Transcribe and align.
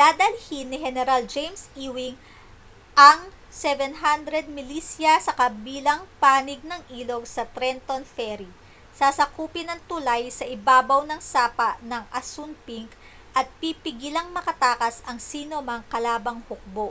dadalhin 0.00 0.66
ni 0.68 0.78
heneral 0.84 1.22
james 1.34 1.62
ewing 1.86 2.16
ang 3.08 3.20
700 3.46 4.50
milisya 4.56 5.12
sa 5.26 5.32
kabilang 5.40 6.02
panig 6.22 6.58
ng 6.70 6.82
ilog 6.98 7.22
sa 7.34 7.42
trenton 7.54 8.02
ferry 8.14 8.50
sasakupin 8.98 9.68
ang 9.70 9.78
tulay 9.90 10.22
sa 10.38 10.48
ibabaw 10.56 11.00
ng 11.06 11.20
sapa 11.32 11.70
ng 11.90 12.02
assunpink 12.20 12.90
at 13.38 13.46
pipigilang 13.62 14.28
makatakas 14.36 14.96
ang 15.08 15.18
sinomang 15.30 15.82
kalabang 15.92 16.40
hukbo 16.50 16.88